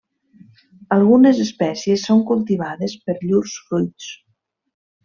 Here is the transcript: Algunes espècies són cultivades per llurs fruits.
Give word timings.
Algunes 0.95 1.41
espècies 1.45 2.07
són 2.09 2.25
cultivades 2.33 2.99
per 3.07 3.19
llurs 3.21 3.57
fruits. 3.69 4.15